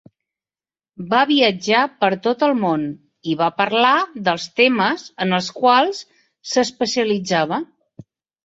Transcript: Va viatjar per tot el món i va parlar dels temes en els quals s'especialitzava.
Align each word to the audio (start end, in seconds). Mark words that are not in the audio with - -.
Va 1.11 1.19
viatjar 1.31 1.81
per 2.03 2.09
tot 2.27 2.45
el 2.47 2.55
món 2.63 2.87
i 3.33 3.35
va 3.43 3.51
parlar 3.59 3.93
dels 4.29 4.49
temes 4.63 5.07
en 5.27 5.37
els 5.41 5.51
quals 5.61 6.01
s'especialitzava. 6.55 7.63